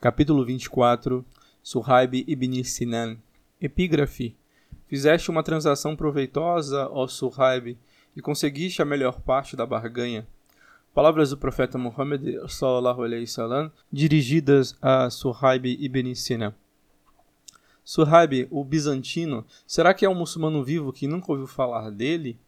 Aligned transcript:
Capítulo 0.00 0.44
24 0.44 1.26
Suhaib 1.60 2.24
ibn 2.28 2.62
Sinan 2.62 3.16
Epígrafe 3.60 4.36
Fizeste 4.86 5.28
uma 5.28 5.42
transação 5.42 5.96
proveitosa, 5.96 6.88
ó 6.88 7.08
Suhaib, 7.08 7.76
e 8.14 8.22
conseguiste 8.22 8.80
a 8.80 8.84
melhor 8.84 9.20
parte 9.20 9.56
da 9.56 9.66
barganha. 9.66 10.24
Palavras 10.94 11.30
do 11.30 11.36
profeta 11.36 11.76
Muhammad 11.76 12.22
sallallahu 12.46 13.02
alaihi 13.02 13.22
wasallam 13.22 13.72
dirigidas 13.92 14.76
a 14.80 15.10
Suhaib 15.10 15.66
ibn 15.66 16.14
Sinan. 16.14 16.54
Suhaib, 17.84 18.46
o 18.52 18.62
bizantino, 18.62 19.44
será 19.66 19.92
que 19.92 20.06
é 20.06 20.08
um 20.08 20.14
muçulmano 20.14 20.62
vivo 20.62 20.92
que 20.92 21.08
nunca 21.08 21.32
ouviu 21.32 21.48
falar 21.48 21.90
dele? 21.90 22.38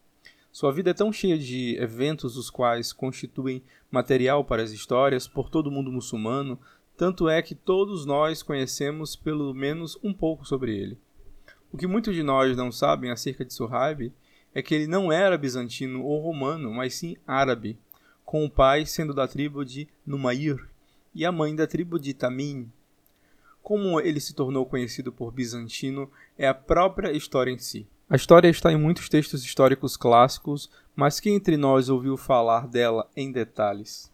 Sua 0.53 0.73
vida 0.73 0.91
é 0.91 0.95
tão 0.95 1.13
cheia 1.13 1.39
de 1.39 1.77
eventos 1.81 2.37
os 2.37 2.51
quais 2.51 2.93
constituem 2.93 3.63
material 3.91 4.45
para 4.45 4.63
as 4.63 4.73
histórias 4.73 5.29
por 5.29 5.49
todo 5.49 5.69
o 5.69 5.71
mundo 5.71 5.93
muçulmano, 5.93 6.59
tanto 7.01 7.31
é 7.31 7.41
que 7.41 7.55
todos 7.55 8.05
nós 8.05 8.43
conhecemos 8.43 9.17
pelo 9.17 9.55
menos 9.55 9.99
um 10.03 10.13
pouco 10.13 10.45
sobre 10.45 10.77
ele. 10.77 10.99
O 11.73 11.79
que 11.79 11.87
muitos 11.87 12.15
de 12.15 12.23
nós 12.23 12.55
não 12.55 12.71
sabem 12.71 13.11
acerca 13.11 13.43
de 13.43 13.55
Suhaib 13.55 14.13
é 14.55 14.61
que 14.61 14.75
ele 14.75 14.87
não 14.87 15.11
era 15.11 15.39
bizantino 15.39 16.05
ou 16.05 16.21
romano, 16.21 16.71
mas 16.71 16.97
sim 16.97 17.17
árabe, 17.27 17.79
com 18.23 18.45
o 18.45 18.51
pai 18.51 18.85
sendo 18.85 19.15
da 19.15 19.27
tribo 19.27 19.65
de 19.65 19.89
Numair 20.07 20.69
e 21.15 21.25
a 21.25 21.33
mãe 21.33 21.57
da 21.57 21.67
tribo 21.67 21.99
de 21.99 22.13
Tamim. 22.13 22.71
Como 23.63 23.99
ele 23.99 24.21
se 24.21 24.35
tornou 24.35 24.67
conhecido 24.67 25.11
por 25.11 25.33
bizantino 25.33 26.11
é 26.37 26.47
a 26.47 26.53
própria 26.53 27.13
história 27.13 27.51
em 27.51 27.59
si. 27.59 27.87
A 28.11 28.17
história 28.17 28.51
está 28.51 28.71
em 28.71 28.77
muitos 28.77 29.09
textos 29.09 29.43
históricos 29.43 29.97
clássicos, 29.97 30.69
mas 30.95 31.19
quem 31.19 31.37
entre 31.37 31.57
nós 31.57 31.89
ouviu 31.89 32.19
falar 32.19 32.69
dela 32.69 33.09
em 33.17 33.33
detalhes? 33.33 34.13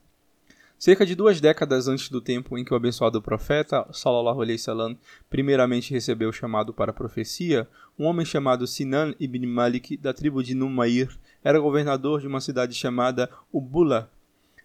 Cerca 0.78 1.06
de 1.06 1.14
duas 1.14 1.40
décadas 1.40 1.88
antes 1.88 2.10
do 2.10 2.20
tempo 2.20 2.58
em 2.58 2.64
que 2.64 2.72
o 2.72 2.76
abençoado 2.76 3.22
profeta, 3.22 3.88
Sallallahu 3.90 4.42
Alaihi 4.42 4.98
primeiramente 5.30 5.92
recebeu 5.92 6.28
o 6.28 6.32
chamado 6.32 6.74
para 6.74 6.90
a 6.90 6.94
profecia, 6.94 7.66
um 7.98 8.04
homem 8.04 8.26
chamado 8.26 8.66
Sinan 8.66 9.14
ibn 9.18 9.46
Malik, 9.46 9.96
da 9.96 10.12
tribo 10.12 10.42
de 10.42 10.54
Numair, 10.54 11.18
era 11.42 11.58
governador 11.58 12.20
de 12.20 12.26
uma 12.26 12.42
cidade 12.42 12.74
chamada 12.74 13.30
Ubula. 13.50 14.10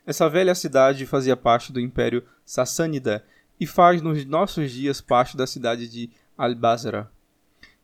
Essa 0.05 0.27
velha 0.29 0.53
cidade 0.53 1.05
fazia 1.05 1.37
parte 1.37 1.71
do 1.71 1.79
Império 1.79 2.23
Sassânida 2.43 3.23
e 3.57 3.65
faz 3.65 4.01
nos 4.01 4.25
nossos 4.25 4.69
dias 4.69 4.99
parte 4.99 5.37
da 5.37 5.47
cidade 5.47 5.87
de 5.87 6.09
Al-Basra. 6.37 7.09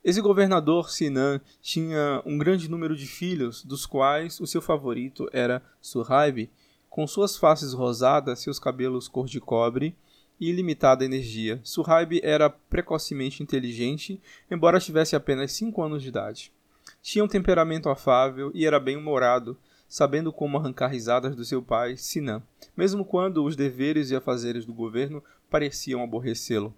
Esse 0.03 0.19
governador 0.19 0.89
Sinan 0.89 1.39
tinha 1.61 2.21
um 2.25 2.37
grande 2.37 2.69
número 2.69 2.95
de 2.95 3.05
filhos, 3.05 3.63
dos 3.63 3.85
quais 3.85 4.39
o 4.41 4.47
seu 4.47 4.61
favorito 4.61 5.29
era 5.31 5.61
Suhaib, 5.81 6.49
com 6.97 7.05
suas 7.05 7.37
faces 7.37 7.73
rosadas, 7.73 8.39
seus 8.39 8.57
cabelos 8.57 9.07
cor 9.07 9.27
de 9.27 9.39
cobre 9.39 9.95
e 10.39 10.49
ilimitada 10.49 11.05
energia. 11.05 11.59
Suhaib 11.63 12.19
era 12.23 12.49
precocemente 12.49 13.43
inteligente, 13.43 14.19
embora 14.49 14.79
tivesse 14.79 15.15
apenas 15.15 15.51
5 15.51 15.79
anos 15.83 16.01
de 16.01 16.09
idade. 16.09 16.51
Tinha 16.99 17.23
um 17.23 17.27
temperamento 17.27 17.87
afável 17.87 18.49
e 18.51 18.65
era 18.65 18.79
bem-humorado, 18.79 19.55
sabendo 19.87 20.33
como 20.33 20.57
arrancar 20.57 20.87
risadas 20.87 21.35
do 21.35 21.45
seu 21.45 21.61
pai, 21.61 21.95
Sinan, 21.97 22.41
mesmo 22.75 23.05
quando 23.05 23.45
os 23.45 23.55
deveres 23.55 24.09
e 24.09 24.15
afazeres 24.15 24.65
do 24.65 24.73
governo 24.73 25.23
pareciam 25.51 26.01
aborrecê-lo. 26.01 26.73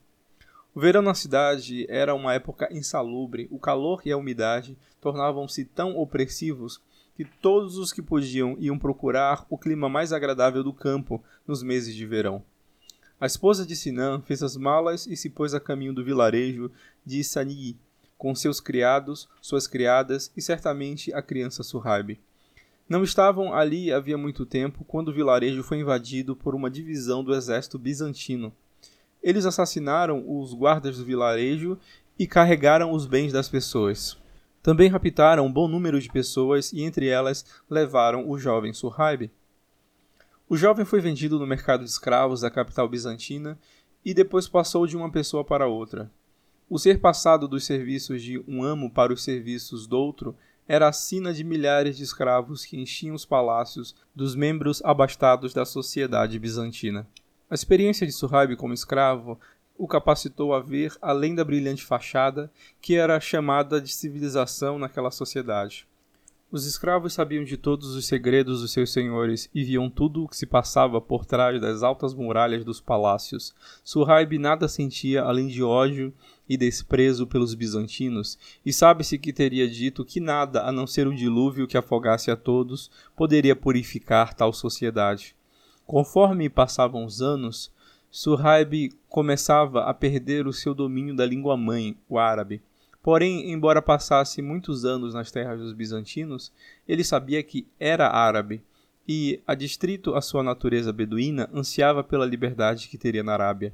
O 0.76 0.82
verão 0.82 1.02
na 1.02 1.14
cidade 1.14 1.86
era 1.90 2.14
uma 2.14 2.34
época 2.34 2.68
insalubre, 2.74 3.48
o 3.50 3.58
calor 3.58 4.02
e 4.04 4.12
a 4.12 4.18
umidade 4.18 4.78
tornavam-se 5.00 5.64
tão 5.64 5.98
opressivos 5.98 6.82
que 7.20 7.26
todos 7.26 7.78
os 7.78 7.92
que 7.92 8.02
podiam 8.02 8.56
iam 8.62 8.80
procurar 8.80 9.46
o 9.50 9.58
clima 9.58 9.90
mais 9.90 10.14
agradável 10.14 10.64
do 10.64 10.72
campo 10.72 11.22
nos 11.46 11.62
meses 11.62 11.94
de 11.94 12.06
verão. 12.06 12.42
A 13.20 13.26
esposa 13.26 13.66
de 13.66 13.76
Sinan 13.76 14.22
fez 14.22 14.42
as 14.42 14.56
malas 14.56 15.06
e 15.06 15.18
se 15.18 15.30
pôs 15.30 15.54
a 15.54 15.60
caminho 15.60 15.92
do 15.92 16.02
vilarejo 16.02 16.72
de 17.06 17.22
Sani, 17.22 17.76
com 18.18 18.34
seus 18.34 18.62
criados, 18.62 19.28
suas 19.42 19.68
criadas 19.68 20.32
e 20.38 20.42
certamente 20.42 21.14
a 21.14 21.22
criança 21.22 21.62
Suhaib. 21.62 22.18
Não 22.88 23.04
estavam 23.04 23.54
ali 23.54 23.92
havia 23.92 24.18
muito 24.18 24.46
tempo 24.46 24.86
quando 24.86 25.10
o 25.10 25.14
vilarejo 25.14 25.62
foi 25.62 25.82
invadido 25.82 26.38
por 26.38 26.56
uma 26.56 26.72
divisão 26.72 27.22
do 27.22 27.36
exército 27.36 27.78
bizantino. 27.78 28.54
Eles 29.22 29.46
assassinaram 29.46 30.24
os 30.26 30.54
guardas 30.54 30.98
do 30.98 31.04
vilarejo 31.04 31.78
e 32.18 32.26
carregaram 32.26 32.94
os 32.94 33.06
bens 33.06 33.34
das 33.34 33.50
pessoas. 33.50 34.18
Também 34.62 34.90
raptaram 34.90 35.46
um 35.46 35.52
bom 35.52 35.68
número 35.68 36.00
de 36.00 36.10
pessoas 36.10 36.74
e 36.74 36.82
entre 36.82 37.08
elas 37.08 37.46
levaram 37.70 38.30
o 38.30 38.38
jovem 38.38 38.74
Suhaib. 38.74 39.32
O 40.50 40.58
jovem 40.58 40.84
foi 40.84 41.00
vendido 41.00 41.40
no 41.40 41.48
mercado 41.48 41.84
de 41.84 41.90
escravos 41.90 42.42
da 42.42 42.50
capital 42.50 42.88
bizantina 42.90 43.58
e 44.04 44.14
depois 44.14 44.48
passou 44.48 44.86
de 44.86 44.98
uma 44.98 45.12
pessoa 45.12 45.44
para 45.44 45.68
outra. 45.68 46.12
O 46.70 46.78
ser 46.78 47.00
passado 47.00 47.48
dos 47.48 47.66
serviços 47.66 48.22
de 48.22 48.44
um 48.48 48.64
amo 48.64 48.92
para 48.92 49.14
os 49.14 49.24
serviços 49.24 49.88
do 49.88 49.98
outro 49.98 50.36
era 50.68 50.88
a 50.88 50.94
sina 50.94 51.34
de 51.34 51.44
milhares 51.44 51.98
de 51.98 52.04
escravos 52.04 52.64
que 52.64 52.80
enchiam 52.80 53.16
os 53.16 53.26
palácios 53.26 53.96
dos 54.16 54.36
membros 54.36 54.84
abastados 54.84 55.54
da 55.54 55.66
sociedade 55.66 56.38
bizantina. 56.38 57.08
A 57.50 57.56
experiência 57.56 58.06
de 58.06 58.14
Suhaib 58.14 58.56
como 58.56 58.74
escravo 58.74 59.40
o 59.80 59.88
capacitou 59.88 60.54
a 60.54 60.60
ver 60.60 60.94
além 61.02 61.34
da 61.34 61.46
brilhante 61.46 61.86
fachada 61.86 62.52
que 62.82 62.96
era 62.96 63.18
chamada 63.22 63.80
de 63.80 63.94
civilização 63.94 64.78
naquela 64.78 65.10
sociedade. 65.10 65.88
Os 66.52 66.66
escravos 66.66 67.14
sabiam 67.14 67.44
de 67.44 67.56
todos 67.56 67.96
os 67.96 68.06
segredos 68.06 68.62
dos 68.62 68.72
seus 68.74 68.92
senhores 68.92 69.48
e 69.54 69.64
viam 69.64 69.90
tudo 69.90 70.24
o 70.24 70.28
que 70.28 70.36
se 70.36 70.48
passava 70.48 71.00
por 71.00 71.24
trás 71.24 71.62
das 71.62 71.84
altas 71.84 72.14
muralhas 72.14 72.66
dos 72.66 72.82
palácios. 72.82 73.54
Suhaib 73.84 74.38
nada 74.38 74.68
sentia 74.68 75.22
além 75.22 75.48
de 75.48 75.64
ódio 75.64 76.12
e 76.50 76.58
desprezo 76.58 77.28
pelos 77.28 77.54
bizantinos, 77.54 78.38
e 78.66 78.74
sabe-se 78.74 79.20
que 79.20 79.32
teria 79.32 79.70
dito 79.70 80.04
que 80.04 80.20
nada, 80.20 80.64
a 80.64 80.72
não 80.72 80.88
ser 80.88 81.08
um 81.08 81.14
dilúvio 81.14 81.68
que 81.68 81.78
afogasse 81.78 82.32
a 82.32 82.36
todos, 82.36 82.90
poderia 83.16 83.56
purificar 83.56 84.34
tal 84.34 84.52
sociedade. 84.52 85.36
Conforme 85.86 86.50
passavam 86.50 87.06
os 87.06 87.22
anos, 87.22 87.72
Suhaib 88.12 88.92
começava 89.08 89.84
a 89.84 89.94
perder 89.94 90.48
o 90.48 90.54
seu 90.54 90.74
domínio 90.74 91.16
da 91.16 91.26
língua 91.26 91.56
mãe, 91.56 91.96
o 92.08 92.18
árabe. 92.18 92.62
Porém, 93.04 93.52
embora 93.52 93.82
passasse 93.82 94.42
muitos 94.42 94.84
anos 94.84 95.14
nas 95.14 95.32
terras 95.32 95.60
dos 95.60 95.74
bizantinos, 95.74 96.52
ele 96.88 97.04
sabia 97.04 97.42
que 97.44 97.68
era 97.80 98.10
árabe 98.10 98.62
e, 99.08 99.42
adstrito 99.48 100.16
à 100.16 100.22
sua 100.22 100.44
natureza 100.44 100.92
beduína, 100.92 101.50
ansiava 101.54 102.04
pela 102.04 102.26
liberdade 102.26 102.88
que 102.88 102.98
teria 102.98 103.24
na 103.24 103.34
Arábia. 103.34 103.74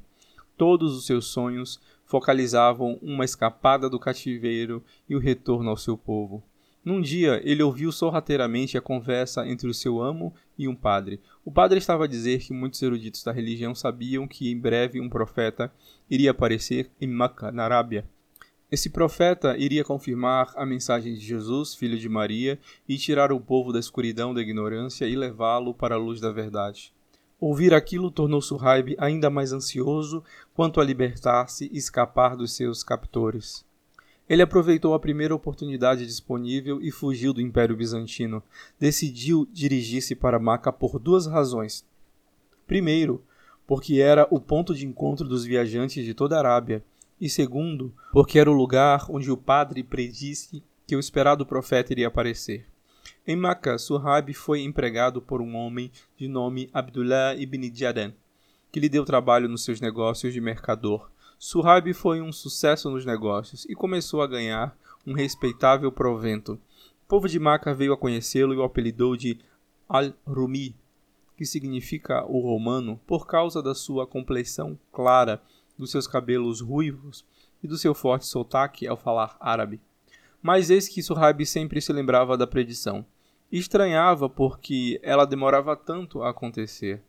Todos 0.56 0.96
os 0.96 1.06
seus 1.06 1.26
sonhos 1.26 1.80
focalizavam 2.04 2.98
uma 3.02 3.24
escapada 3.24 3.90
do 3.90 3.98
cativeiro 3.98 4.82
e 5.08 5.16
o 5.16 5.18
retorno 5.18 5.70
ao 5.70 5.76
seu 5.76 5.96
povo. 5.98 6.42
Num 6.86 7.00
dia, 7.00 7.40
ele 7.42 7.64
ouviu 7.64 7.90
sorrateiramente 7.90 8.78
a 8.78 8.80
conversa 8.80 9.44
entre 9.44 9.68
o 9.68 9.74
seu 9.74 10.00
amo 10.00 10.32
e 10.56 10.68
um 10.68 10.74
padre. 10.76 11.20
O 11.44 11.50
padre 11.50 11.78
estava 11.78 12.04
a 12.04 12.06
dizer 12.06 12.38
que 12.38 12.52
muitos 12.52 12.80
eruditos 12.80 13.24
da 13.24 13.32
religião 13.32 13.74
sabiam 13.74 14.28
que 14.28 14.52
em 14.52 14.56
breve 14.56 15.00
um 15.00 15.08
profeta 15.08 15.72
iria 16.08 16.30
aparecer 16.30 16.88
em 17.00 17.08
Meca, 17.08 17.50
na 17.50 17.64
Arábia. 17.64 18.08
Esse 18.70 18.88
profeta 18.88 19.56
iria 19.58 19.82
confirmar 19.82 20.52
a 20.54 20.64
mensagem 20.64 21.14
de 21.14 21.18
Jesus, 21.18 21.74
filho 21.74 21.98
de 21.98 22.08
Maria, 22.08 22.56
e 22.88 22.96
tirar 22.96 23.32
o 23.32 23.40
povo 23.40 23.72
da 23.72 23.80
escuridão 23.80 24.32
da 24.32 24.40
ignorância 24.40 25.06
e 25.06 25.16
levá-lo 25.16 25.74
para 25.74 25.96
a 25.96 25.98
luz 25.98 26.20
da 26.20 26.30
verdade. 26.30 26.92
Ouvir 27.40 27.74
aquilo 27.74 28.12
tornou 28.12 28.40
Suhaib 28.40 28.94
ainda 28.96 29.28
mais 29.28 29.52
ansioso 29.52 30.22
quanto 30.54 30.80
a 30.80 30.84
libertar-se 30.84 31.68
e 31.72 31.78
escapar 31.78 32.36
dos 32.36 32.54
seus 32.54 32.84
captores. 32.84 33.66
Ele 34.28 34.42
aproveitou 34.42 34.92
a 34.92 34.98
primeira 34.98 35.34
oportunidade 35.34 36.04
disponível 36.04 36.80
e 36.82 36.90
fugiu 36.90 37.32
do 37.32 37.40
Império 37.40 37.76
Bizantino. 37.76 38.42
Decidiu 38.78 39.48
dirigir-se 39.52 40.16
para 40.16 40.38
Maca 40.38 40.72
por 40.72 40.98
duas 40.98 41.26
razões. 41.26 41.84
Primeiro, 42.66 43.22
porque 43.66 44.00
era 44.00 44.26
o 44.30 44.40
ponto 44.40 44.74
de 44.74 44.86
encontro 44.86 45.28
dos 45.28 45.44
viajantes 45.44 46.04
de 46.04 46.14
toda 46.14 46.36
a 46.36 46.38
Arábia, 46.38 46.82
e 47.20 47.28
segundo, 47.28 47.94
porque 48.12 48.38
era 48.38 48.50
o 48.50 48.54
lugar 48.54 49.06
onde 49.08 49.30
o 49.30 49.36
padre 49.36 49.82
predisse 49.82 50.62
que 50.86 50.94
o 50.94 51.00
esperado 51.00 51.46
profeta 51.46 51.92
iria 51.92 52.08
aparecer. 52.08 52.66
Em 53.26 53.36
Maca, 53.36 53.78
Suhaib 53.78 54.32
foi 54.34 54.62
empregado 54.62 55.22
por 55.22 55.40
um 55.40 55.56
homem 55.56 55.90
de 56.16 56.28
nome 56.28 56.68
Abdullah 56.72 57.34
ibn 57.36 57.72
Jadan, 57.74 58.12
que 58.70 58.80
lhe 58.80 58.88
deu 58.88 59.04
trabalho 59.04 59.48
nos 59.48 59.64
seus 59.64 59.80
negócios 59.80 60.32
de 60.32 60.40
mercador. 60.40 61.10
Suhaib 61.38 61.92
foi 61.92 62.22
um 62.22 62.32
sucesso 62.32 62.90
nos 62.90 63.04
negócios 63.04 63.66
e 63.66 63.74
começou 63.74 64.22
a 64.22 64.26
ganhar 64.26 64.76
um 65.06 65.12
respeitável 65.12 65.92
provento. 65.92 66.54
O 67.04 67.08
povo 67.08 67.28
de 67.28 67.38
Maca 67.38 67.74
veio 67.74 67.92
a 67.92 67.96
conhecê-lo 67.96 68.54
e 68.54 68.56
o 68.56 68.62
apelidou 68.62 69.16
de 69.16 69.38
Al-Rumi, 69.88 70.74
que 71.36 71.44
significa 71.44 72.24
o 72.24 72.40
romano, 72.40 72.98
por 73.06 73.26
causa 73.26 73.62
da 73.62 73.74
sua 73.74 74.06
compleição 74.06 74.78
clara, 74.90 75.40
dos 75.78 75.90
seus 75.90 76.06
cabelos 76.06 76.60
ruivos 76.60 77.24
e 77.62 77.68
do 77.68 77.76
seu 77.76 77.94
forte 77.94 78.26
sotaque 78.26 78.86
ao 78.86 78.96
falar 78.96 79.36
árabe. 79.38 79.78
Mas 80.42 80.70
eis 80.70 80.88
que 80.88 81.02
Suhaib 81.02 81.44
sempre 81.44 81.80
se 81.80 81.92
lembrava 81.92 82.36
da 82.36 82.46
predição. 82.46 83.04
Estranhava 83.52 84.28
porque 84.28 84.98
ela 85.02 85.26
demorava 85.26 85.76
tanto 85.76 86.22
a 86.22 86.30
acontecer. 86.30 87.02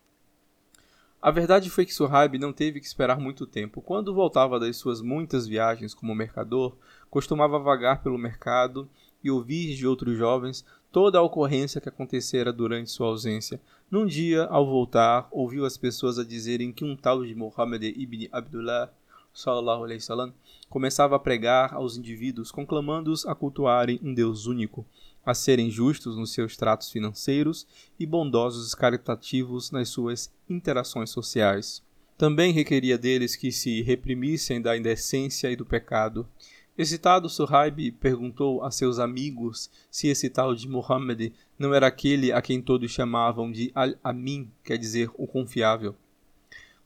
A 1.28 1.32
verdade 1.32 1.70
foi 1.70 1.86
que 1.86 1.94
Suhaib 1.94 2.38
não 2.40 2.54
teve 2.54 2.80
que 2.80 2.86
esperar 2.86 3.20
muito 3.20 3.46
tempo. 3.46 3.82
Quando 3.82 4.14
voltava 4.14 4.58
das 4.58 4.78
suas 4.78 5.02
muitas 5.02 5.46
viagens 5.46 5.94
como 5.94 6.16
mercador, 6.16 6.78
costumava 7.10 7.60
vagar 7.60 8.02
pelo 8.02 8.18
mercado 8.18 8.90
e 9.22 9.30
ouvir 9.30 9.76
de 9.76 9.86
outros 9.86 10.18
jovens 10.18 10.64
toda 10.90 11.20
a 11.20 11.22
ocorrência 11.22 11.82
que 11.82 11.90
acontecera 11.90 12.54
durante 12.54 12.90
sua 12.90 13.08
ausência. 13.08 13.60
Num 13.92 14.06
dia, 14.06 14.46
ao 14.46 14.66
voltar, 14.66 15.28
ouviu 15.30 15.66
as 15.66 15.76
pessoas 15.76 16.18
a 16.18 16.24
dizerem 16.24 16.72
que 16.72 16.86
um 16.86 16.96
tal 16.96 17.26
de 17.26 17.36
Muhammad 17.36 17.84
ibn 17.84 18.30
Abdullah 18.32 18.90
sallallahu 19.38 19.84
alaihi 19.84 20.00
wasallam, 20.00 20.34
começava 20.68 21.16
a 21.16 21.20
pregar 21.20 21.72
aos 21.76 21.96
indivíduos, 21.96 22.52
conclamando-os 22.52 23.24
a 23.28 23.36
cultuarem 23.36 24.00
um 24.02 24.12
Deus 24.12 24.48
único, 24.48 24.84
a 25.24 25.36
serem 25.36 25.70
justos 25.70 26.18
nos 26.18 26.34
seus 26.34 26.58
tratos 26.58 26.90
financeiros 26.90 27.68
e 28.00 28.06
bondosos 28.06 28.74
e 28.74 28.76
caritativos 28.76 29.70
nas 29.70 29.90
suas 29.90 30.34
interações 30.50 31.12
sociais. 31.12 31.84
Também 32.18 32.52
requeria 32.52 32.98
deles 32.98 33.36
que 33.36 33.52
se 33.52 33.84
reprimissem 33.84 34.60
da 34.60 34.76
indecência 34.76 35.52
e 35.52 35.56
do 35.56 35.68
pecado. 35.68 36.28
Excitado, 36.76 37.30
Suhaib 37.30 37.92
perguntou 38.00 38.64
a 38.64 38.72
seus 38.72 38.98
amigos 38.98 39.70
se 39.92 40.08
esse 40.08 40.32
tal 40.32 40.56
de 40.56 40.68
Muhammad 40.68 41.32
não 41.60 41.76
era 41.76 41.86
aquele 41.86 42.32
a 42.32 42.42
quem 42.42 42.60
todos 42.60 42.90
chamavam 42.90 43.52
de 43.52 43.72
Al-Amin, 43.76 44.50
quer 44.64 44.80
dizer, 44.80 45.12
o 45.16 45.28
confiável. 45.28 45.96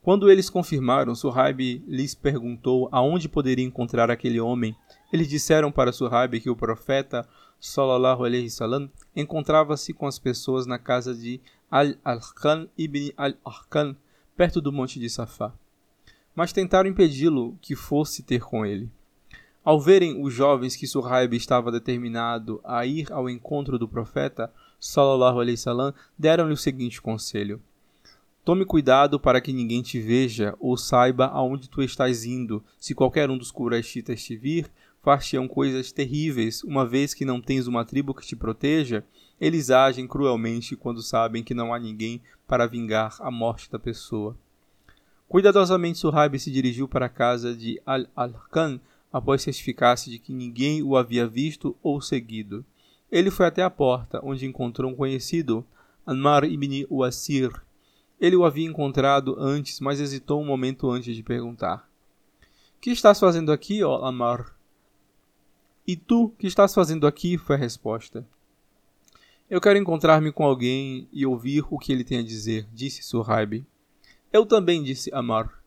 Quando 0.02 0.28
eles 0.28 0.50
confirmaram, 0.50 1.14
Suhaib 1.14 1.80
lhes 1.86 2.12
perguntou 2.12 2.88
aonde 2.90 3.28
poderia 3.28 3.64
encontrar 3.64 4.10
aquele 4.10 4.40
homem. 4.40 4.74
Eles 5.12 5.28
disseram 5.28 5.70
para 5.70 5.92
Suhaib 5.92 6.40
que 6.40 6.50
o 6.50 6.56
profeta 6.56 7.24
sallallahu 7.60 8.24
alaihi 8.24 8.46
wasallam 8.46 8.90
encontrava-se 9.14 9.92
com 9.92 10.08
as 10.08 10.18
pessoas 10.18 10.66
na 10.66 10.76
casa 10.76 11.14
de 11.14 11.40
Al-Arqan 11.70 12.66
ibn 12.76 13.12
Al-Arqan, 13.16 13.94
perto 14.36 14.60
do 14.60 14.72
monte 14.72 14.98
de 14.98 15.08
Safá. 15.08 15.52
Mas 16.34 16.52
tentaram 16.52 16.90
impedi-lo 16.90 17.56
que 17.62 17.76
fosse 17.76 18.24
ter 18.24 18.40
com 18.40 18.66
ele. 18.66 18.90
Ao 19.64 19.80
verem 19.80 20.20
os 20.20 20.34
jovens 20.34 20.74
que 20.74 20.88
Suhaib 20.88 21.36
estava 21.36 21.70
determinado 21.70 22.60
a 22.64 22.84
ir 22.84 23.12
ao 23.12 23.30
encontro 23.30 23.78
do 23.78 23.86
profeta 23.86 24.52
sallallahu 24.80 25.38
alaihi 25.38 25.56
wasallam, 25.56 25.94
deram-lhe 26.18 26.54
o 26.54 26.56
seguinte 26.56 27.00
conselho: 27.00 27.62
Tome 28.44 28.64
cuidado 28.64 29.20
para 29.20 29.40
que 29.40 29.52
ninguém 29.52 29.82
te 29.82 30.00
veja 30.00 30.56
ou 30.58 30.76
saiba 30.76 31.26
aonde 31.26 31.70
tu 31.70 31.80
estás 31.80 32.24
indo. 32.24 32.60
Se 32.76 32.92
qualquer 32.92 33.30
um 33.30 33.38
dos 33.38 33.52
Quraishitas 33.52 34.20
te 34.20 34.34
vir, 34.34 34.68
far-te-ão 35.00 35.46
coisas 35.46 35.92
terríveis, 35.92 36.64
uma 36.64 36.84
vez 36.84 37.14
que 37.14 37.24
não 37.24 37.40
tens 37.40 37.68
uma 37.68 37.84
tribo 37.84 38.12
que 38.12 38.26
te 38.26 38.34
proteja. 38.34 39.04
Eles 39.40 39.70
agem 39.70 40.08
cruelmente 40.08 40.74
quando 40.74 41.00
sabem 41.02 41.44
que 41.44 41.54
não 41.54 41.72
há 41.72 41.78
ninguém 41.78 42.20
para 42.44 42.66
vingar 42.66 43.16
a 43.20 43.30
morte 43.30 43.70
da 43.70 43.78
pessoa. 43.78 44.36
Cuidadosamente 45.28 45.98
Suhaib 45.98 46.36
se 46.36 46.50
dirigiu 46.50 46.88
para 46.88 47.06
a 47.06 47.08
casa 47.08 47.54
de 47.54 47.80
Al-Alkan 47.86 48.80
após 49.12 49.42
certificar-se 49.42 50.10
de 50.10 50.18
que 50.18 50.32
ninguém 50.32 50.82
o 50.82 50.96
havia 50.96 51.28
visto 51.28 51.76
ou 51.80 52.00
seguido. 52.00 52.64
Ele 53.08 53.30
foi 53.30 53.46
até 53.46 53.62
a 53.62 53.70
porta, 53.70 54.20
onde 54.24 54.46
encontrou 54.46 54.90
um 54.90 54.96
conhecido, 54.96 55.64
Anmar 56.04 56.42
ibn 56.42 56.84
Uasir, 56.90 57.52
ele 58.22 58.36
o 58.36 58.44
havia 58.44 58.68
encontrado 58.68 59.34
antes, 59.36 59.80
mas 59.80 59.98
hesitou 59.98 60.40
um 60.40 60.46
momento 60.46 60.88
antes 60.88 61.16
de 61.16 61.24
perguntar: 61.24 61.90
Que 62.80 62.90
estás 62.90 63.18
fazendo 63.18 63.50
aqui, 63.50 63.82
ó 63.82 64.04
Amar? 64.04 64.56
E 65.84 65.96
tu, 65.96 66.32
que 66.38 66.46
estás 66.46 66.72
fazendo 66.72 67.04
aqui? 67.04 67.36
foi 67.36 67.56
a 67.56 67.58
resposta. 67.58 68.24
Eu 69.50 69.60
quero 69.60 69.76
encontrar-me 69.76 70.30
com 70.30 70.44
alguém 70.44 71.08
e 71.12 71.26
ouvir 71.26 71.64
o 71.68 71.76
que 71.76 71.92
ele 71.92 72.04
tem 72.04 72.18
a 72.20 72.22
dizer, 72.22 72.64
disse 72.72 73.02
Surhaib. 73.02 73.66
Eu 74.32 74.46
também, 74.46 74.84
disse 74.84 75.12
Amar. 75.12 75.60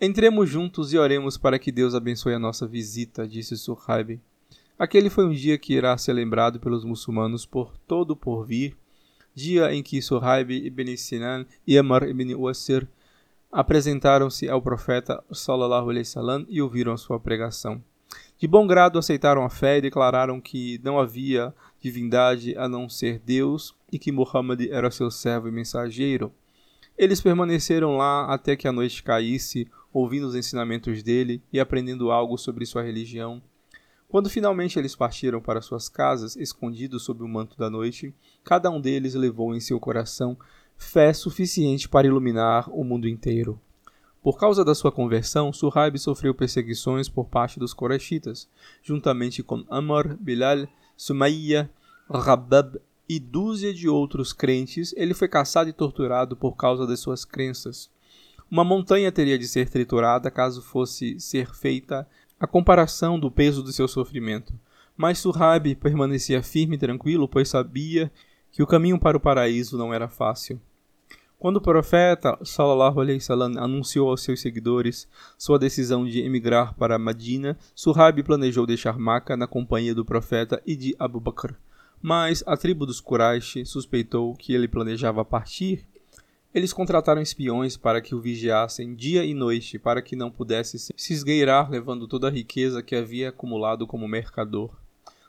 Entremos 0.00 0.48
juntos 0.48 0.92
e 0.92 0.96
oremos 0.96 1.36
para 1.36 1.58
que 1.58 1.72
Deus 1.72 1.92
abençoe 1.92 2.34
a 2.34 2.38
nossa 2.38 2.68
visita, 2.68 3.26
disse 3.26 3.58
Surhaib. 3.58 4.20
Aquele 4.78 5.10
foi 5.10 5.26
um 5.26 5.32
dia 5.32 5.58
que 5.58 5.74
irá 5.74 5.98
ser 5.98 6.12
lembrado 6.12 6.60
pelos 6.60 6.84
muçulmanos 6.84 7.44
por 7.44 7.76
todo 7.78 8.12
o 8.12 8.16
porvir 8.16 8.76
dia 9.38 9.72
em 9.72 9.84
que 9.84 10.02
Suhaib 10.02 10.50
ibn 10.50 10.96
Sinan 10.96 11.46
e 11.64 11.78
Amr 11.78 12.08
ibn 12.08 12.34
Uasir 12.34 12.88
apresentaram-se 13.52 14.48
ao 14.48 14.60
profeta 14.60 15.22
sallallahu 15.30 15.90
alaihi 15.90 16.06
wasallam 16.06 16.44
e 16.48 16.60
ouviram 16.60 16.96
sua 16.96 17.20
pregação. 17.20 17.80
De 18.36 18.48
bom 18.48 18.66
grado 18.66 18.98
aceitaram 18.98 19.44
a 19.44 19.48
fé 19.48 19.78
e 19.78 19.80
declararam 19.80 20.40
que 20.40 20.80
não 20.82 20.98
havia 20.98 21.54
divindade 21.80 22.56
a 22.56 22.68
não 22.68 22.88
ser 22.88 23.20
Deus 23.20 23.74
e 23.92 23.98
que 23.98 24.10
Muhammad 24.10 24.60
era 24.70 24.90
seu 24.90 25.10
servo 25.10 25.48
e 25.48 25.52
mensageiro. 25.52 26.32
Eles 26.96 27.20
permaneceram 27.20 27.96
lá 27.96 28.26
até 28.26 28.56
que 28.56 28.66
a 28.66 28.72
noite 28.72 29.04
caísse, 29.04 29.68
ouvindo 29.92 30.26
os 30.26 30.34
ensinamentos 30.34 31.00
dele 31.02 31.40
e 31.52 31.60
aprendendo 31.60 32.10
algo 32.10 32.36
sobre 32.36 32.66
sua 32.66 32.82
religião 32.82 33.40
quando 34.08 34.30
finalmente 34.30 34.78
eles 34.78 34.96
partiram 34.96 35.40
para 35.40 35.60
suas 35.60 35.88
casas, 35.88 36.34
escondidos 36.34 37.04
sob 37.04 37.22
o 37.22 37.28
manto 37.28 37.58
da 37.58 37.68
noite, 37.68 38.14
cada 38.42 38.70
um 38.70 38.80
deles 38.80 39.14
levou 39.14 39.54
em 39.54 39.60
seu 39.60 39.78
coração 39.78 40.36
fé 40.78 41.12
suficiente 41.12 41.88
para 41.88 42.06
iluminar 42.06 42.70
o 42.70 42.82
mundo 42.82 43.06
inteiro. 43.08 43.60
Por 44.22 44.38
causa 44.38 44.64
da 44.64 44.74
sua 44.74 44.90
conversão, 44.90 45.52
Suhaib 45.52 45.98
sofreu 45.98 46.34
perseguições 46.34 47.08
por 47.08 47.26
parte 47.26 47.58
dos 47.58 47.74
Korachitas, 47.74 48.48
juntamente 48.82 49.42
com 49.42 49.64
Amr, 49.68 50.16
Bilal, 50.18 50.66
Sumayya, 50.96 51.70
Rabab 52.10 52.80
e 53.08 53.18
dúzia 53.18 53.72
de 53.72 53.88
outros 53.88 54.32
crentes, 54.32 54.94
ele 54.96 55.14
foi 55.14 55.28
caçado 55.28 55.70
e 55.70 55.72
torturado 55.72 56.36
por 56.36 56.56
causa 56.56 56.86
de 56.86 56.96
suas 56.96 57.24
crenças. 57.24 57.90
Uma 58.50 58.64
montanha 58.64 59.12
teria 59.12 59.38
de 59.38 59.46
ser 59.46 59.68
triturada 59.68 60.30
caso 60.30 60.62
fosse 60.62 61.18
ser 61.20 61.54
feita 61.54 62.08
a 62.40 62.46
comparação 62.46 63.18
do 63.18 63.30
peso 63.30 63.62
do 63.62 63.72
seu 63.72 63.88
sofrimento. 63.88 64.54
Mas 64.96 65.18
Surrabi 65.18 65.74
permanecia 65.74 66.42
firme 66.42 66.76
e 66.76 66.78
tranquilo, 66.78 67.28
pois 67.28 67.48
sabia 67.48 68.10
que 68.50 68.62
o 68.62 68.66
caminho 68.66 68.98
para 68.98 69.16
o 69.16 69.20
paraíso 69.20 69.76
não 69.78 69.92
era 69.92 70.08
fácil. 70.08 70.60
Quando 71.38 71.58
o 71.58 71.60
profeta 71.60 72.36
sallallahu 72.42 73.00
alaihi 73.00 73.18
wasallam 73.18 73.56
anunciou 73.58 74.10
aos 74.10 74.22
seus 74.22 74.40
seguidores 74.40 75.08
sua 75.38 75.56
decisão 75.56 76.04
de 76.04 76.20
emigrar 76.20 76.74
para 76.74 76.98
Medina, 76.98 77.56
Surrabi 77.76 78.24
planejou 78.24 78.66
deixar 78.66 78.98
Maca 78.98 79.36
na 79.36 79.46
companhia 79.46 79.94
do 79.94 80.04
profeta 80.04 80.60
e 80.66 80.74
de 80.74 80.96
Abu 80.98 81.20
Bakr. 81.20 81.54
Mas 82.02 82.42
a 82.44 82.56
tribo 82.56 82.84
dos 82.84 83.00
Quraysh 83.00 83.64
suspeitou 83.64 84.34
que 84.34 84.52
ele 84.52 84.66
planejava 84.66 85.24
partir 85.24 85.86
eles 86.58 86.72
contrataram 86.72 87.22
espiões 87.22 87.76
para 87.76 88.00
que 88.00 88.16
o 88.16 88.20
vigiassem 88.20 88.92
dia 88.92 89.24
e 89.24 89.32
noite, 89.32 89.78
para 89.78 90.02
que 90.02 90.16
não 90.16 90.28
pudesse 90.28 90.76
se 90.76 91.12
esgueirar 91.12 91.70
levando 91.70 92.08
toda 92.08 92.26
a 92.26 92.30
riqueza 92.30 92.82
que 92.82 92.96
havia 92.96 93.28
acumulado 93.28 93.86
como 93.86 94.08
mercador. 94.08 94.70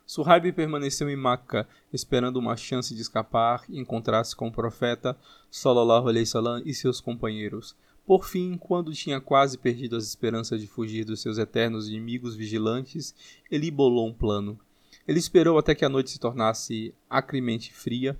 Suhaib 0.07 0.51
permaneceu 0.53 1.07
em 1.07 1.15
Maca, 1.15 1.67
esperando 1.93 2.37
uma 2.37 2.57
chance 2.57 2.95
de 2.95 3.01
escapar 3.01 3.63
e 3.69 3.79
encontrar-se 3.79 4.35
com 4.35 4.47
o 4.47 4.51
profeta 4.51 5.15
Sallallahu 5.51 6.09
alaihi 6.09 6.25
wasallam 6.25 6.63
e 6.65 6.73
seus 6.73 6.99
companheiros. 6.99 7.75
Por 8.07 8.25
fim, 8.25 8.57
quando 8.57 8.91
tinha 8.91 9.21
quase 9.21 9.55
perdido 9.55 9.95
as 9.95 10.05
esperanças 10.05 10.59
de 10.59 10.65
fugir 10.65 11.05
dos 11.05 11.21
seus 11.21 11.37
eternos 11.37 11.87
inimigos 11.87 12.35
vigilantes, 12.35 13.13
ele 13.51 13.69
bolou 13.69 14.07
um 14.07 14.13
plano. 14.13 14.59
Ele 15.07 15.19
esperou 15.19 15.59
até 15.59 15.75
que 15.75 15.85
a 15.85 15.89
noite 15.89 16.09
se 16.09 16.19
tornasse 16.19 16.91
acremente 17.07 17.71
fria 17.71 18.19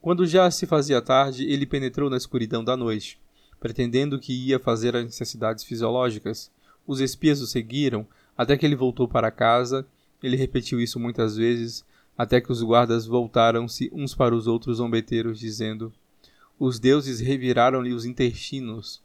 quando 0.00 0.26
já 0.26 0.50
se 0.50 0.66
fazia 0.66 1.02
tarde, 1.02 1.44
ele 1.44 1.66
penetrou 1.66 2.08
na 2.08 2.16
escuridão 2.16 2.64
da 2.64 2.74
noite, 2.74 3.20
pretendendo 3.60 4.18
que 4.18 4.32
ia 4.32 4.58
fazer 4.58 4.96
as 4.96 5.04
necessidades 5.04 5.62
fisiológicas. 5.62 6.50
Os 6.86 7.00
espias 7.00 7.42
o 7.42 7.46
seguiram 7.46 8.06
até 8.36 8.56
que 8.56 8.64
ele 8.64 8.74
voltou 8.74 9.06
para 9.06 9.30
casa. 9.30 9.86
Ele 10.22 10.36
repetiu 10.36 10.80
isso 10.80 10.98
muitas 10.98 11.36
vezes, 11.36 11.84
até 12.16 12.40
que 12.40 12.50
os 12.50 12.62
guardas 12.62 13.04
voltaram-se 13.04 13.90
uns 13.92 14.14
para 14.14 14.34
os 14.34 14.46
outros 14.46 14.78
zombeteiros, 14.78 15.38
dizendo: 15.38 15.92
Os 16.58 16.78
deuses 16.78 17.20
reviraram-lhe 17.20 17.92
os 17.92 18.06
intestinos. 18.06 19.02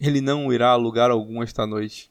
Ele 0.00 0.22
não 0.22 0.50
irá 0.50 0.70
a 0.70 0.76
lugar 0.76 1.10
algum 1.10 1.42
esta 1.42 1.66
noite. 1.66 2.10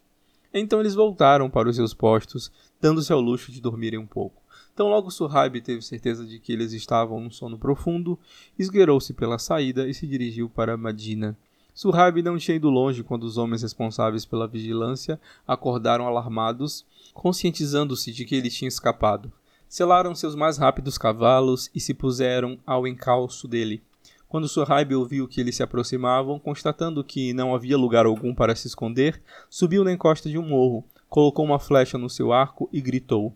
Então 0.53 0.79
eles 0.79 0.94
voltaram 0.94 1.50
para 1.50 1.67
os 1.67 1.75
seus 1.75 1.94
postos, 1.94 2.51
dando-se 2.79 3.12
ao 3.12 3.20
luxo 3.20 3.51
de 3.51 3.60
dormirem 3.60 4.00
um 4.00 4.06
pouco. 4.06 4.41
Então, 4.77 4.89
logo 4.89 5.10
Suhaib 5.10 5.60
teve 5.60 5.81
certeza 5.81 6.24
de 6.24 6.38
que 6.38 6.53
eles 6.53 6.72
estavam 6.72 7.19
num 7.19 7.31
sono 7.31 7.57
profundo, 7.57 8.15
esgueirou-se 8.60 9.12
pela 9.12 9.39
saída 9.39 9.88
e 9.88 9.93
se 9.96 10.05
dirigiu 10.05 10.48
para 10.48 10.77
Madina. 10.77 11.36
Suhaib 11.74 12.22
não 12.22 12.38
tinha 12.38 12.57
ido 12.57 12.69
longe 12.69 13.01
quando 13.01 13.24
os 13.24 13.39
homens 13.39 13.63
responsáveis 13.63 14.24
pela 14.24 14.48
vigilância 14.48 15.19
acordaram 15.48 16.05
alarmados, 16.05 16.86
conscientizando-se 17.12 18.12
de 18.12 18.24
que 18.24 18.36
ele 18.36 18.51
tinha 18.51 18.67
escapado. 18.67 19.31
Selaram 19.67 20.13
seus 20.13 20.36
mais 20.36 20.60
rápidos 20.60 20.96
cavalos 20.96 21.72
e 21.74 21.79
se 21.79 21.96
puseram 21.96 22.60
ao 22.63 22.86
encalço 22.86 23.48
dele. 23.48 23.81
Quando 24.29 24.48
Suhaib 24.48 24.93
ouviu 24.93 25.27
que 25.27 25.41
eles 25.41 25.55
se 25.55 25.63
aproximavam, 25.63 26.38
constatando 26.38 27.03
que 27.03 27.34
não 27.34 27.55
havia 27.55 27.79
lugar 27.79 28.05
algum 28.05 28.31
para 28.31 28.55
se 28.55 28.67
esconder, 28.67 29.19
subiu 29.50 29.84
na 29.84 29.91
encosta 29.91 30.29
de 30.29 30.38
um 30.38 30.48
morro, 30.48 30.86
colocou 31.10 31.43
uma 31.43 31.57
flecha 31.57 31.98
no 31.98 32.12
seu 32.12 32.31
arco 32.31 32.69
e 32.72 32.79
gritou: 32.79 33.34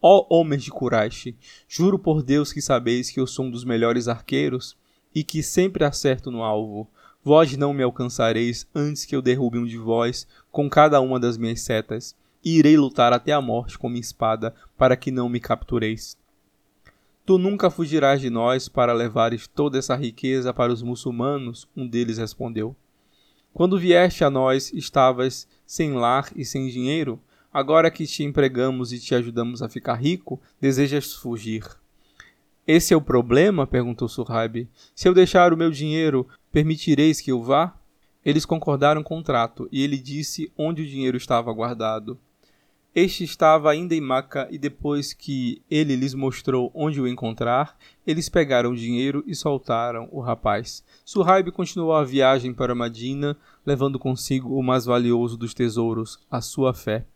Ó 0.00 0.26
homens 0.30 0.62
de 0.62 0.70
Quraish, 0.70 1.34
juro 1.68 1.98
por 1.98 2.22
Deus 2.22 2.52
que 2.52 2.62
sabeis 2.62 3.10
que 3.10 3.18
eu 3.18 3.26
sou 3.26 3.46
um 3.46 3.50
dos 3.50 3.64
melhores 3.64 4.06
arqueiros 4.06 4.76
e 5.14 5.24
que 5.24 5.42
sempre 5.42 5.84
acerto 5.84 6.30
no 6.30 6.42
alvo. 6.42 6.88
Vós 7.24 7.56
não 7.56 7.74
me 7.74 7.82
alcançareis 7.82 8.66
antes 8.74 9.04
que 9.04 9.16
eu 9.16 9.20
derrube 9.20 9.58
um 9.58 9.66
de 9.66 9.76
vós 9.76 10.26
com 10.52 10.70
cada 10.70 11.00
uma 11.00 11.18
das 11.18 11.36
minhas 11.36 11.60
setas, 11.62 12.14
e 12.44 12.58
irei 12.58 12.76
lutar 12.76 13.12
até 13.12 13.32
a 13.32 13.40
morte 13.40 13.76
com 13.76 13.88
minha 13.88 14.00
espada, 14.00 14.54
para 14.76 14.96
que 14.96 15.10
não 15.10 15.28
me 15.28 15.40
captureis. 15.40 16.16
Tu 17.26 17.36
nunca 17.36 17.68
fugirás 17.68 18.20
de 18.20 18.30
nós 18.30 18.68
para 18.68 18.92
levares 18.92 19.46
toda 19.48 19.76
essa 19.76 19.94
riqueza 19.96 20.54
para 20.54 20.72
os 20.72 20.80
muçulmanos, 20.80 21.68
um 21.76 21.86
deles 21.86 22.16
respondeu. 22.16 22.74
Quando 23.52 23.78
vieste 23.78 24.22
a 24.22 24.30
nós, 24.30 24.72
estavas 24.72 25.48
sem 25.66 25.92
lar 25.92 26.30
e 26.36 26.44
sem 26.44 26.68
dinheiro. 26.68 27.20
Agora 27.52 27.90
que 27.90 28.06
te 28.06 28.22
empregamos 28.22 28.92
e 28.92 28.98
te 28.98 29.14
ajudamos 29.14 29.62
a 29.62 29.68
ficar 29.68 29.94
rico, 29.94 30.40
desejas 30.60 31.14
fugir. 31.14 31.64
Esse 32.66 32.92
é 32.92 32.96
o 32.96 33.00
problema? 33.00 33.66
perguntou 33.66 34.08
Surraib. 34.08 34.68
Se 34.94 35.08
eu 35.08 35.14
deixar 35.14 35.52
o 35.52 35.56
meu 35.56 35.70
dinheiro, 35.70 36.28
permitireis 36.52 37.20
que 37.20 37.32
eu 37.32 37.42
vá? 37.42 37.74
Eles 38.22 38.44
concordaram 38.44 39.02
com 39.02 39.18
o 39.18 39.22
trato, 39.22 39.66
e 39.72 39.82
ele 39.82 39.96
disse 39.96 40.52
onde 40.58 40.82
o 40.82 40.86
dinheiro 40.86 41.16
estava 41.16 41.50
guardado. 41.50 42.18
Este 42.94 43.22
estava 43.22 43.70
ainda 43.70 43.94
em 43.94 44.00
Maca 44.00 44.48
e 44.50 44.58
depois 44.58 45.12
que 45.12 45.62
ele 45.70 45.94
lhes 45.94 46.14
mostrou 46.14 46.70
onde 46.74 47.00
o 47.00 47.06
encontrar, 47.06 47.78
eles 48.06 48.28
pegaram 48.28 48.72
o 48.72 48.76
dinheiro 48.76 49.22
e 49.26 49.34
soltaram 49.34 50.08
o 50.10 50.20
rapaz. 50.20 50.82
Suhaib 51.04 51.52
continuou 51.52 51.94
a 51.94 52.02
viagem 52.02 52.52
para 52.52 52.74
Madina, 52.74 53.36
levando 53.64 53.98
consigo 53.98 54.58
o 54.58 54.62
mais 54.62 54.84
valioso 54.84 55.36
dos 55.36 55.54
tesouros, 55.54 56.18
a 56.30 56.40
sua 56.40 56.74
fé. 56.74 57.06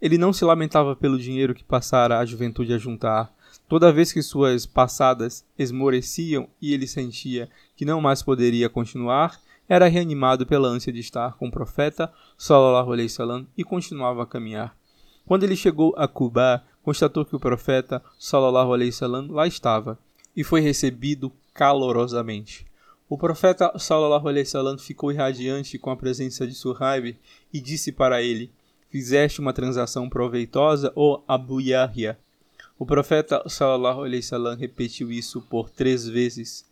Ele 0.00 0.16
não 0.16 0.32
se 0.32 0.44
lamentava 0.44 0.94
pelo 0.94 1.18
dinheiro 1.18 1.54
que 1.54 1.64
passara 1.64 2.18
a 2.18 2.24
juventude 2.24 2.72
a 2.72 2.78
juntar. 2.78 3.32
Toda 3.68 3.92
vez 3.92 4.12
que 4.12 4.22
suas 4.22 4.64
passadas 4.64 5.44
esmoreciam 5.58 6.48
e 6.60 6.72
ele 6.72 6.86
sentia 6.86 7.48
que 7.76 7.84
não 7.84 8.00
mais 8.00 8.22
poderia 8.22 8.68
continuar, 8.68 9.40
era 9.68 9.88
reanimado 9.88 10.46
pela 10.46 10.68
ânsia 10.68 10.92
de 10.92 11.00
estar 11.00 11.34
com 11.36 11.48
o 11.48 11.50
profeta, 11.50 12.12
sallallahu 12.36 12.92
alaihi 12.92 13.08
wasallam, 13.08 13.46
e 13.56 13.62
continuava 13.62 14.22
a 14.22 14.26
caminhar. 14.26 14.74
Quando 15.26 15.44
ele 15.44 15.56
chegou 15.56 15.94
a 15.96 16.08
Cuba, 16.08 16.64
constatou 16.82 17.24
que 17.24 17.36
o 17.36 17.40
profeta, 17.40 18.02
sallallahu 18.18 18.72
alaihi 18.72 18.90
wasallam, 18.90 19.30
lá 19.30 19.46
estava 19.46 19.98
e 20.34 20.42
foi 20.42 20.60
recebido 20.60 21.30
calorosamente. 21.52 22.64
O 23.08 23.18
profeta, 23.18 23.72
sallallahu 23.78 24.28
alaihi 24.28 24.44
wasallam, 24.44 24.78
ficou 24.78 25.12
irradiante 25.12 25.78
com 25.78 25.90
a 25.90 25.96
presença 25.96 26.46
de 26.46 26.54
Suhaib 26.54 27.18
e 27.52 27.60
disse 27.60 27.92
para 27.92 28.22
ele: 28.22 28.50
Fizeste 28.90 29.40
uma 29.40 29.52
transação 29.52 30.08
proveitosa, 30.08 30.92
ó 30.96 31.20
Abu 31.26 31.60
Yahya? 31.60 32.18
O 32.78 32.86
profeta, 32.86 33.42
sallallahu 33.46 34.00
alaihi 34.00 34.22
wasallam, 34.22 34.56
repetiu 34.56 35.10
isso 35.10 35.42
por 35.42 35.68
três 35.68 36.06
vezes. 36.08 36.64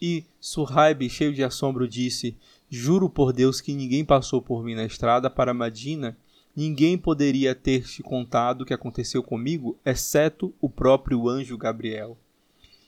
E 0.00 0.24
Suhaib, 0.40 1.08
cheio 1.08 1.32
de 1.32 1.44
assombro, 1.44 1.88
disse: 1.88 2.36
Juro 2.68 3.08
por 3.08 3.32
Deus 3.32 3.60
que 3.60 3.74
ninguém 3.74 4.04
passou 4.04 4.42
por 4.42 4.64
mim 4.64 4.74
na 4.74 4.84
estrada 4.84 5.30
para 5.30 5.54
Madina 5.54 6.16
Ninguém 6.54 6.98
poderia 6.98 7.54
ter 7.54 7.82
te 7.82 8.02
contado 8.02 8.60
o 8.60 8.66
que 8.66 8.74
aconteceu 8.74 9.22
comigo, 9.22 9.78
exceto 9.86 10.52
o 10.60 10.68
próprio 10.68 11.26
anjo 11.26 11.56
Gabriel. 11.56 12.16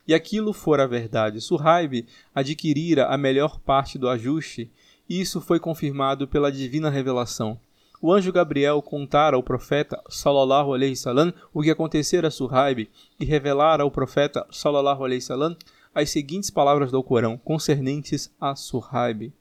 E 0.06 0.12
aquilo 0.12 0.52
fora 0.52 0.86
verdade. 0.86 1.40
Suhaib 1.40 2.06
adquirira 2.34 3.06
a 3.06 3.16
melhor 3.16 3.58
parte 3.58 3.98
do 3.98 4.06
ajuste, 4.06 4.70
e 5.08 5.18
isso 5.18 5.40
foi 5.40 5.58
confirmado 5.58 6.28
pela 6.28 6.52
divina 6.52 6.90
revelação. 6.90 7.58
O 8.06 8.12
anjo 8.12 8.30
Gabriel 8.30 8.82
contara 8.82 9.34
ao 9.34 9.42
profeta 9.42 9.98
sallallahu 10.10 10.74
alaihi 10.74 10.94
salam 10.94 11.32
o 11.54 11.62
que 11.62 11.70
acontecera 11.70 12.28
a 12.28 12.30
Suhaib 12.30 12.86
e 13.18 13.24
revelara 13.24 13.82
ao 13.82 13.90
profeta 13.90 14.46
sallallahu 14.50 15.06
alaihi 15.06 15.22
salam 15.22 15.56
as 15.94 16.10
seguintes 16.10 16.50
palavras 16.50 16.92
do 16.92 17.02
Corão 17.02 17.38
concernentes 17.38 18.30
a 18.38 18.54
Suhaib. 18.54 19.32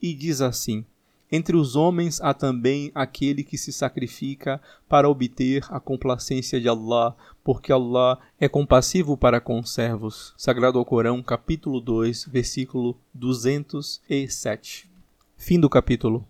E 0.00 0.14
diz 0.14 0.40
assim: 0.40 0.86
entre 1.30 1.54
os 1.54 1.76
homens 1.76 2.18
há 2.22 2.32
também 2.32 2.90
aquele 2.94 3.44
que 3.44 3.58
se 3.58 3.74
sacrifica 3.74 4.58
para 4.88 5.06
obter 5.06 5.66
a 5.68 5.78
complacência 5.78 6.58
de 6.58 6.66
Allah, 6.66 7.14
porque 7.44 7.70
Allah 7.70 8.18
é 8.40 8.48
compassivo 8.48 9.18
para 9.18 9.38
com 9.38 9.60
os 9.60 9.70
servos. 9.70 10.32
Sagrado 10.34 10.78
ao 10.78 10.84
Corão, 10.86 11.22
capítulo 11.22 11.78
2, 11.78 12.24
versículo 12.24 12.96
207. 13.12 14.88
Fim 15.36 15.60
do 15.60 15.68
capítulo. 15.68 16.26